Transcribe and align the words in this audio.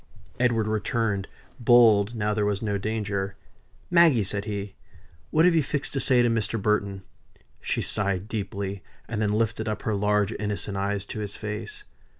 Edward 0.39 0.65
returned, 0.67 1.27
bold 1.59 2.15
now 2.15 2.33
there 2.33 2.43
was 2.43 2.63
no 2.63 2.79
danger. 2.79 3.35
"Maggie!" 3.91 4.23
said 4.23 4.45
he, 4.45 4.73
"what 5.29 5.45
have 5.45 5.53
you 5.53 5.61
fixed 5.61 5.93
to 5.93 5.99
say 5.99 6.23
to 6.23 6.27
Mr. 6.27 6.59
Burton?" 6.59 7.03
She 7.61 7.83
sighed 7.83 8.27
deeply; 8.27 8.81
and 9.07 9.21
then 9.21 9.31
lifted 9.33 9.67
up 9.67 9.83
her 9.83 9.93
large 9.93 10.33
innocent 10.39 10.75
eyes 10.75 11.05
to 11.05 11.19
his 11.19 11.35
face. 11.35 11.83